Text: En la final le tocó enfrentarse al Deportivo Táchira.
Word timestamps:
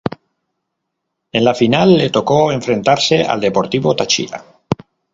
En 1.39 1.43
la 1.43 1.53
final 1.59 1.95
le 1.97 2.09
tocó 2.09 2.51
enfrentarse 2.51 3.21
al 3.23 3.39
Deportivo 3.39 3.95
Táchira. 3.95 4.43